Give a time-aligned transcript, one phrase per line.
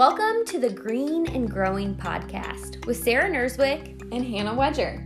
[0.00, 5.04] Welcome to the Green and Growing podcast with Sarah Nerswick and Hannah Wedger.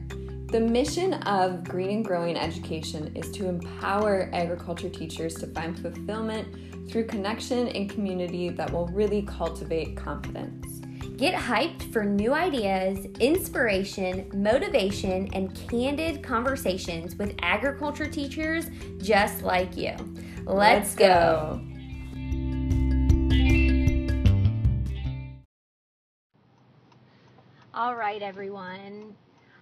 [0.52, 6.88] The mission of Green and Growing Education is to empower agriculture teachers to find fulfillment
[6.88, 10.78] through connection and community that will really cultivate confidence.
[11.16, 18.66] Get hyped for new ideas, inspiration, motivation, and candid conversations with agriculture teachers
[18.98, 19.96] just like you.
[20.46, 21.60] Let's, Let's go.
[21.66, 21.73] go.
[27.76, 29.16] All right, everyone.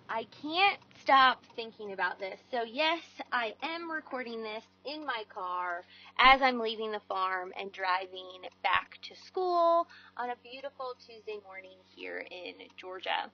[0.06, 2.38] I can't stop thinking about this.
[2.50, 3.00] So, yes,
[3.32, 5.82] I am recording this in my car
[6.18, 9.86] as I'm leaving the farm and driving back to school
[10.18, 13.30] on a beautiful Tuesday morning here in Georgia.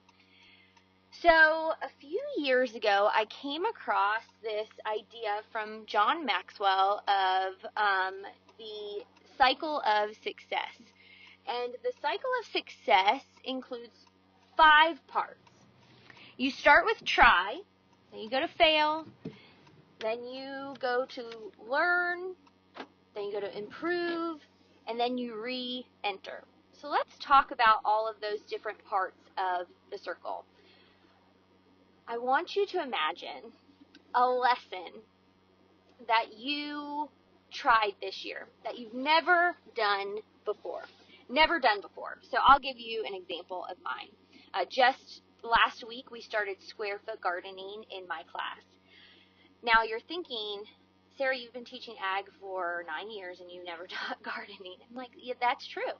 [1.11, 8.21] So, a few years ago, I came across this idea from John Maxwell of um,
[8.57, 9.03] the
[9.37, 10.79] cycle of success.
[11.45, 14.05] And the cycle of success includes
[14.59, 15.39] five parts.
[16.35, 17.55] You start with try,
[18.11, 19.05] then you go to fail,
[20.01, 21.23] then you go to
[21.65, 22.35] learn,
[23.15, 24.41] then you go to improve,
[24.85, 26.43] and then you re enter.
[26.81, 30.43] So let's talk about all of those different parts of the circle.
[32.05, 33.53] I want you to imagine
[34.13, 34.91] a lesson
[36.05, 37.07] that you
[37.49, 40.81] tried this year that you've never done before.
[41.29, 42.17] Never done before.
[42.29, 44.09] So I'll give you an example of mine.
[44.53, 48.63] Uh, just last week, we started square foot gardening in my class.
[49.61, 50.63] Now you're thinking,
[51.17, 54.77] Sarah, you've been teaching ag for nine years and you never taught gardening.
[54.89, 55.93] I'm like, yeah, that's true.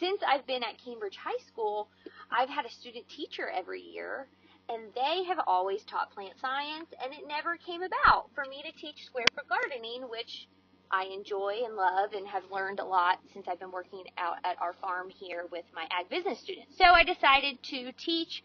[0.00, 1.88] Since I've been at Cambridge High School,
[2.30, 4.26] I've had a student teacher every year,
[4.68, 8.72] and they have always taught plant science, and it never came about for me to
[8.80, 10.48] teach square foot gardening, which
[10.92, 14.60] I enjoy and love and have learned a lot since I've been working out at
[14.60, 16.76] our farm here with my ag business students.
[16.76, 18.44] So I decided to teach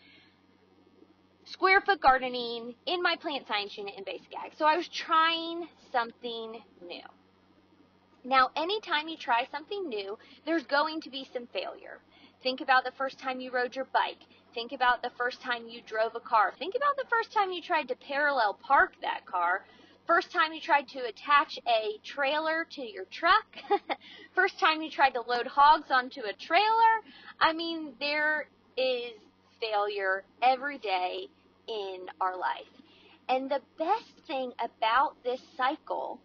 [1.45, 4.53] square foot gardening in my plant science unit in basic ag.
[4.57, 7.03] So I was trying something new.
[8.23, 11.99] Now, anytime you try something new, there's going to be some failure.
[12.43, 14.19] Think about the first time you rode your bike.
[14.53, 16.53] Think about the first time you drove a car.
[16.57, 19.65] Think about the first time you tried to parallel park that car
[20.07, 23.45] First time you tried to attach a trailer to your truck.
[24.35, 26.93] First time you tried to load hogs onto a trailer.
[27.41, 28.47] I mean, there
[28.77, 29.11] is
[29.59, 31.27] failure every day
[31.67, 32.71] in our life.
[33.27, 36.21] And the best thing about this cycle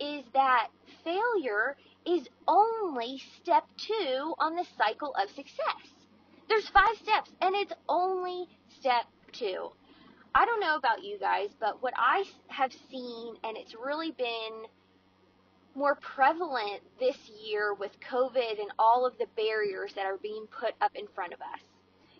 [0.00, 0.68] is that
[1.04, 1.76] failure
[2.06, 5.84] is only step two on the cycle of success.
[6.48, 8.46] There's five steps, and it's only
[8.80, 9.68] step two.
[10.36, 14.66] I don't know about you guys, but what I have seen, and it's really been
[15.74, 20.74] more prevalent this year with COVID and all of the barriers that are being put
[20.82, 21.60] up in front of us.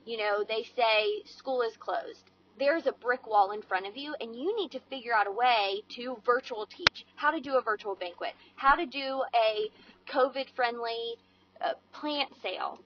[0.06, 2.30] You know, they say school is closed.
[2.58, 5.30] There's a brick wall in front of you, and you need to figure out a
[5.30, 9.68] way to virtual teach, how to do a virtual banquet, how to do a
[10.10, 11.16] COVID friendly
[11.60, 12.78] uh, plant sale.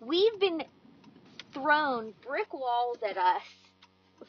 [0.00, 0.64] We've been
[1.52, 3.42] thrown brick walls at us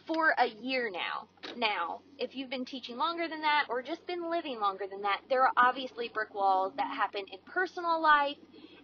[0.07, 1.28] for a year now.
[1.57, 5.22] Now, if you've been teaching longer than that or just been living longer than that,
[5.29, 8.38] there are obviously brick walls that happen in personal life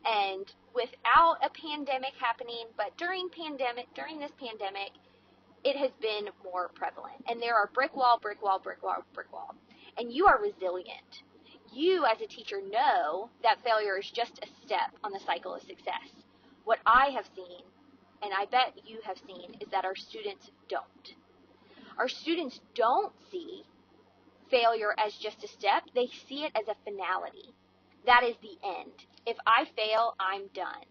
[0.05, 4.91] and without a pandemic happening, but during pandemic, during this pandemic,
[5.63, 7.23] it has been more prevalent.
[7.27, 9.55] And there are brick wall, brick wall, brick wall, brick wall.
[9.97, 11.21] And you are resilient.
[11.71, 15.61] You as a teacher know that failure is just a step on the cycle of
[15.61, 16.09] success.
[16.63, 17.61] What I have seen
[18.21, 21.15] and I bet you have seen, is that our students don't.
[21.97, 23.63] Our students don't see
[24.49, 27.53] failure as just a step, they see it as a finality.
[28.05, 28.91] That is the end.
[29.25, 30.85] If I fail, I'm done.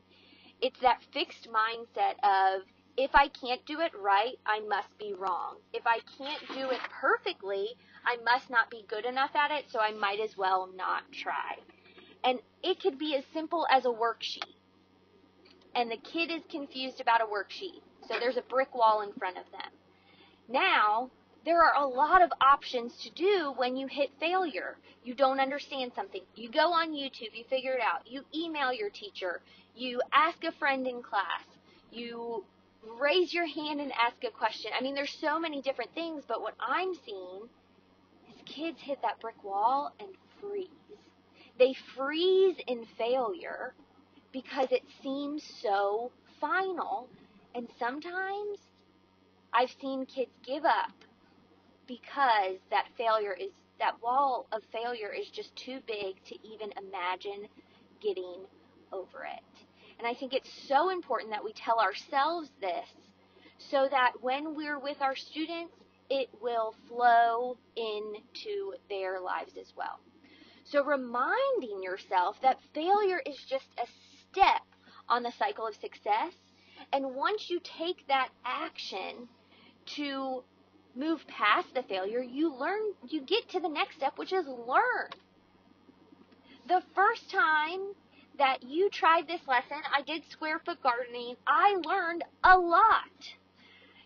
[0.63, 2.63] It's that fixed mindset of
[2.97, 5.57] if I can't do it right, I must be wrong.
[5.73, 7.69] If I can't do it perfectly,
[8.05, 11.57] I must not be good enough at it, so I might as well not try.
[12.25, 14.60] And it could be as simple as a worksheet
[15.75, 17.83] and the kid is confused about a worksheet.
[18.09, 19.71] So there's a brick wall in front of them.
[20.49, 21.11] Now,
[21.45, 24.77] there are a lot of options to do when you hit failure.
[25.05, 26.23] You don't understand something.
[26.35, 28.07] You go on YouTube, you figure it out.
[28.07, 29.41] You email your teacher.
[29.75, 31.45] You ask a friend in class.
[31.91, 32.45] You
[33.01, 34.73] raise your hand and ask a question.
[34.77, 37.49] I mean, there's so many different things, but what I'm seeing
[38.29, 40.09] is kids hit that brick wall and
[40.41, 40.69] freeze.
[41.59, 43.75] They freeze in failure
[44.33, 46.11] because it seems so
[46.41, 47.09] final.
[47.55, 48.59] And sometimes
[49.53, 50.93] I've seen kids give up
[51.87, 57.49] because that failure is, that wall of failure is just too big to even imagine
[58.03, 58.45] getting
[58.93, 59.43] over it.
[59.99, 62.89] And I think it's so important that we tell ourselves this
[63.71, 65.75] so that when we're with our students,
[66.09, 70.01] it will flow into their lives as well.
[70.65, 73.87] So reminding yourself that failure is just a
[74.33, 74.63] step
[75.09, 76.35] on the cycle of success.
[76.93, 79.29] And once you take that action
[79.97, 80.43] to
[80.95, 85.11] move past the failure, you learn, you get to the next step, which is learn.
[86.69, 87.95] The first time
[88.39, 91.37] that you tried this lesson, I did square foot gardening.
[91.47, 93.35] I learned a lot.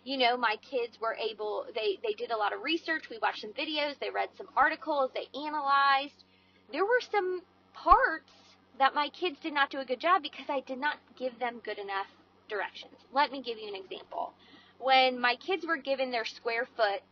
[0.05, 3.09] You know, my kids were able, they, they did a lot of research.
[3.09, 3.99] We watched some videos.
[4.01, 5.11] They read some articles.
[5.15, 6.25] They analyzed.
[6.73, 7.41] There were some
[7.73, 8.31] parts
[8.79, 11.61] that my kids did not do a good job because I did not give them
[11.65, 12.07] good enough
[12.49, 12.95] directions.
[13.13, 14.33] Let me give you an example.
[14.79, 17.03] When my kids were given their square foot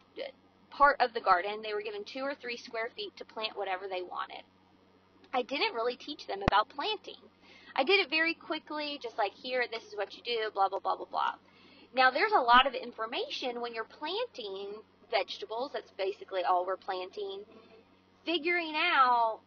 [0.70, 3.86] part of the garden, they were given two or three square feet to plant whatever
[3.88, 4.42] they wanted.
[5.32, 7.20] I didn't really teach them about planting.
[7.74, 10.80] I did it very quickly, just like here, this is what you do, blah, blah,
[10.80, 11.34] blah, blah, blah.
[11.94, 17.44] Now, there's a lot of information when you're planting vegetables, that's basically all we're planting,
[18.24, 19.40] figuring out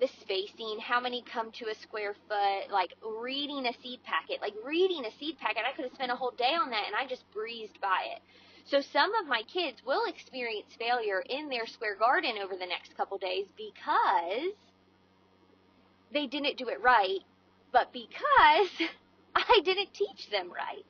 [0.00, 4.54] the spacing, how many come to a square foot, like reading a seed packet, like
[4.64, 5.62] reading a seed packet.
[5.66, 8.22] I could have spent a whole day on that and I just breezed by it.
[8.64, 12.96] So some of my kids will experience failure in their square garden over the next
[12.96, 14.54] couple days because
[16.12, 17.20] they didn't do it right,
[17.72, 18.88] but because
[19.34, 20.84] I didn't teach them right.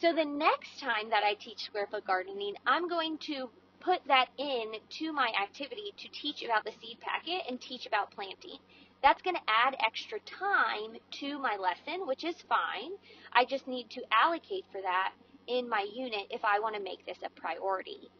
[0.00, 3.50] So the next time that I teach square foot gardening, I'm going to
[3.88, 8.10] put that in to my activity to teach about the seed packet and teach about
[8.10, 8.58] planting.
[9.02, 12.92] That's going to add extra time to my lesson, which is fine.
[13.32, 15.12] I just need to allocate for that
[15.46, 18.10] in my unit if I want to make this a priority.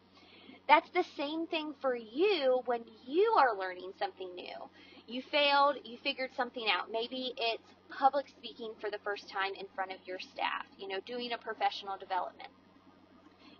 [0.67, 4.57] That's the same thing for you when you are learning something new.
[5.05, 6.89] You failed, you figured something out.
[6.91, 10.99] Maybe it's public speaking for the first time in front of your staff, you know,
[11.05, 12.49] doing a professional development.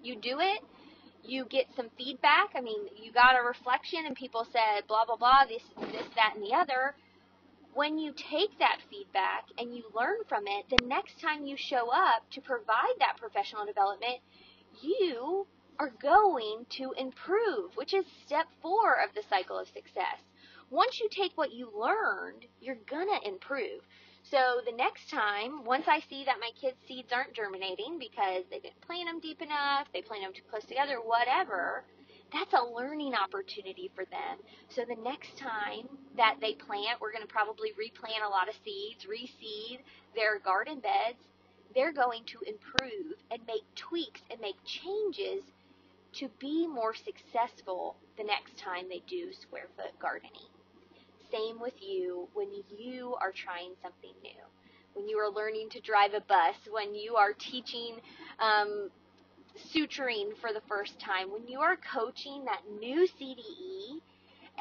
[0.02, 0.62] You do it,
[1.24, 2.50] you get some feedback.
[2.56, 6.33] I mean, you got a reflection and people said blah blah blah, this this that
[6.36, 6.95] and the other.
[7.74, 11.89] When you take that feedback and you learn from it, the next time you show
[11.92, 14.19] up to provide that professional development,
[14.81, 15.48] you
[15.80, 20.19] are going to improve, which is step 4 of the cycle of success
[20.69, 23.81] once you take what you learned, you're gonna improve.
[24.24, 28.60] So the next time, once I see that my kids' seeds aren't germinating because they
[28.60, 31.86] didn't plant them deep enough, they plant them too close together, whatever,
[32.31, 34.38] that's a learning opportunity for them.
[34.69, 38.56] So the next time that they plant, we're going to probably replant a lot of
[38.63, 39.80] seeds, reseed
[40.16, 41.18] their garden beds.
[41.74, 45.44] They're going to improve and make tweaks and make changes
[46.13, 50.50] to be more successful the next time they do square foot gardening
[51.31, 54.44] same with you when you are trying something new,
[54.94, 57.98] when you are learning to drive a bus, when you are teaching
[58.40, 58.90] um,
[59.74, 64.02] suturing for the first time, when you are coaching that new CDE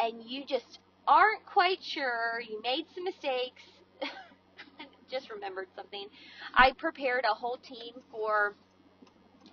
[0.02, 3.62] and you just aren't quite sure, you made some mistakes.
[5.10, 6.06] just remembered something.
[6.54, 8.54] I prepared a whole team for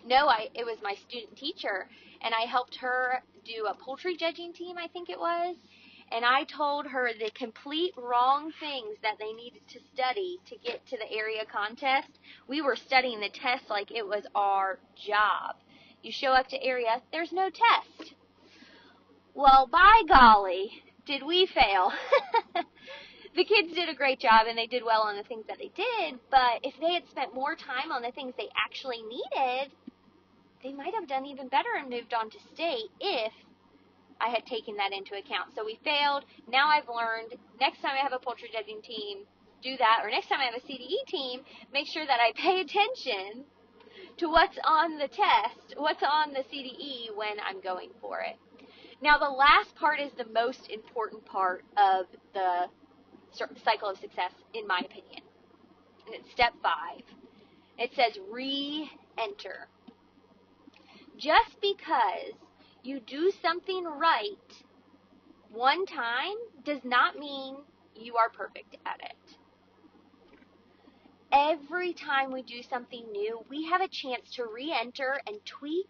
[0.06, 1.88] no, I it was my student teacher
[2.22, 5.56] and I helped her do a poultry judging team, I think it was
[6.12, 10.86] and I told her the complete wrong things that they needed to study to get
[10.88, 12.20] to the area contest.
[12.48, 15.56] We were studying the test like it was our job.
[16.04, 18.14] You show up to area, there's no test.
[19.34, 21.92] Well, by golly, did we fail.
[23.36, 25.72] the kids did a great job and they did well on the things that they
[25.76, 29.72] did, but if they had spent more time on the things they actually needed,
[30.64, 33.34] they might have done even better and moved on to state if
[34.22, 35.54] I had taken that into account.
[35.56, 36.26] So we failed.
[36.50, 39.26] Now I've learned next time I have a poultry judging team,
[39.62, 40.02] do that.
[40.04, 41.42] Or next time I have a CDE team,
[41.74, 43.46] make sure that I pay attention
[44.18, 48.38] to what's on the test, what's on the CDE when I'm going for it.
[49.02, 52.68] Now the last part is the most important part of the
[53.64, 55.22] cycle of success, in my opinion.
[56.06, 57.02] And it's step five.
[57.78, 59.68] It says re-enter.
[61.18, 62.34] Just because
[62.86, 64.64] you do something right
[65.56, 67.56] one time does not mean
[67.96, 69.38] you are perfect at it.
[71.32, 75.88] Every time we do something new, we have a chance to re enter and tweak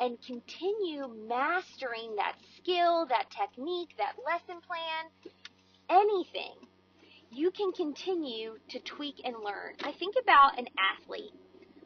[0.00, 5.32] and continue mastering that skill, that technique, that lesson plan,
[5.88, 6.54] anything.
[7.30, 9.74] You can continue to tweak and learn.
[9.82, 11.34] I think about an athlete.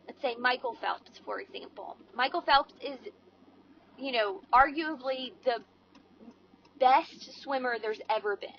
[0.06, 1.96] Let's say Michael Phelps, for example.
[2.14, 2.98] Michael Phelps is
[3.98, 5.58] you know, arguably the
[6.80, 8.50] best swimmer there's ever been.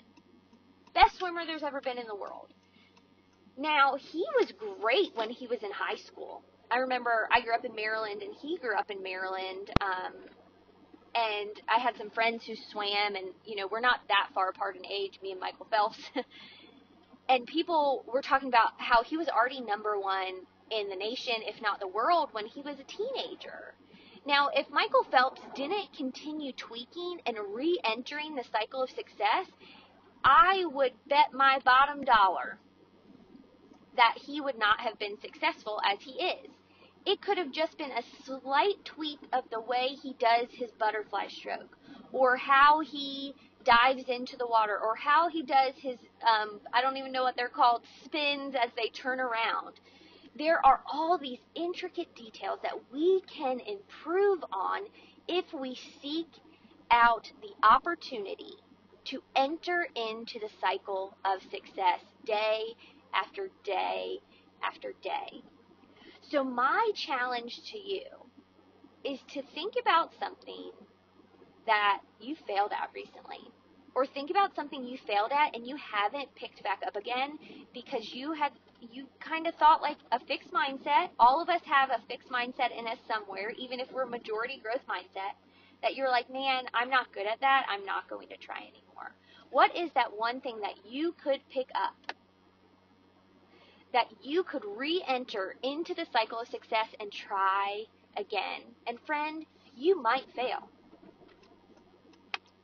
[0.94, 2.52] Best swimmer there's ever been in the world.
[3.56, 6.42] Now, he was great when he was in high school.
[6.70, 9.70] I remember I grew up in Maryland and he grew up in Maryland.
[9.80, 10.12] Um,
[11.14, 14.76] and I had some friends who swam, and you know, we're not that far apart
[14.76, 15.98] in age, me and Michael Phelps.
[17.28, 21.60] and people were talking about how he was already number one in the nation, if
[21.60, 23.74] not the world, when he was a teenager.
[24.26, 29.46] Now, if Michael Phelps didn't continue tweaking and re entering the cycle of success,
[30.22, 32.58] I would bet my bottom dollar
[33.96, 36.50] that he would not have been successful as he is.
[37.06, 41.28] It could have just been a slight tweak of the way he does his butterfly
[41.28, 41.76] stroke,
[42.12, 43.34] or how he
[43.64, 47.36] dives into the water, or how he does his, um, I don't even know what
[47.36, 49.80] they're called, spins as they turn around.
[50.40, 54.80] There are all these intricate details that we can improve on
[55.28, 56.28] if we seek
[56.90, 58.54] out the opportunity
[59.04, 62.74] to enter into the cycle of success day
[63.12, 64.20] after day
[64.62, 65.42] after day.
[66.30, 68.06] So, my challenge to you
[69.04, 70.70] is to think about something
[71.66, 73.46] that you failed at recently.
[73.94, 77.38] Or think about something you failed at and you haven't picked back up again
[77.74, 78.52] because you had
[78.92, 81.08] you kind of thought like a fixed mindset.
[81.18, 84.86] All of us have a fixed mindset in us somewhere, even if we're majority growth
[84.88, 85.34] mindset,
[85.82, 87.66] that you're like, man, I'm not good at that.
[87.68, 89.14] I'm not going to try anymore.
[89.50, 92.14] What is that one thing that you could pick up
[93.92, 97.84] that you could re enter into the cycle of success and try
[98.16, 98.62] again.
[98.86, 99.44] And friend,
[99.76, 100.68] you might fail.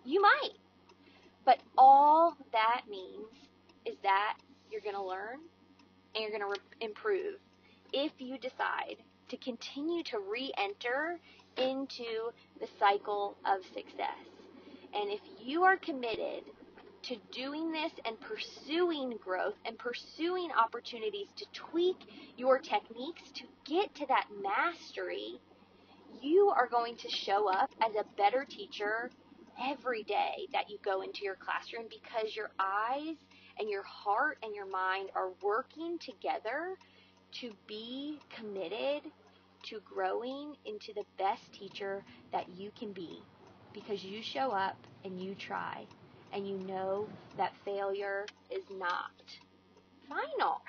[0.05, 0.53] You might.
[1.45, 3.27] But all that means
[3.85, 4.39] is that
[4.71, 5.39] you're going to learn
[6.17, 7.37] and you're going to re- improve
[7.93, 8.97] if you decide
[9.29, 11.19] to continue to re enter
[11.59, 14.27] into the cycle of success.
[14.95, 16.45] And if you are committed
[17.05, 21.97] to doing this and pursuing growth and pursuing opportunities to tweak
[22.37, 25.41] your techniques to get to that mastery,
[26.23, 29.11] you are going to show up as a better teacher
[29.63, 33.17] every day that you go into your classroom because your eyes
[33.59, 36.77] and your heart and your mind are working together
[37.33, 39.03] to be committed
[39.65, 43.21] to growing into the best teacher that you can be
[43.75, 45.85] because you show up and you try
[46.33, 49.11] and you know that failure is not
[50.09, 50.61] final.